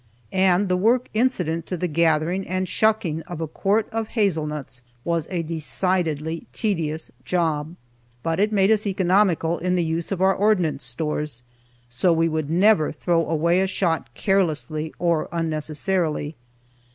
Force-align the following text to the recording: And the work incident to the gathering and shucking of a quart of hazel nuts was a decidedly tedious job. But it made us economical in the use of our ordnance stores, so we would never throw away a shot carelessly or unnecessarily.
And 0.33 0.67
the 0.67 0.77
work 0.77 1.09
incident 1.13 1.67
to 1.67 1.77
the 1.77 1.87
gathering 1.87 2.47
and 2.47 2.67
shucking 2.67 3.21
of 3.27 3.39
a 3.39 3.47
quart 3.47 3.87
of 3.91 4.07
hazel 4.07 4.47
nuts 4.47 4.81
was 5.03 5.27
a 5.29 5.43
decidedly 5.43 6.47
tedious 6.51 7.11
job. 7.23 7.75
But 8.23 8.39
it 8.39 8.51
made 8.51 8.71
us 8.71 8.87
economical 8.87 9.59
in 9.59 9.75
the 9.75 9.83
use 9.85 10.11
of 10.11 10.19
our 10.19 10.33
ordnance 10.33 10.83
stores, 10.85 11.43
so 11.87 12.11
we 12.11 12.27
would 12.27 12.49
never 12.49 12.91
throw 12.91 13.23
away 13.29 13.61
a 13.61 13.67
shot 13.67 14.11
carelessly 14.15 14.91
or 14.97 15.29
unnecessarily. 15.31 16.33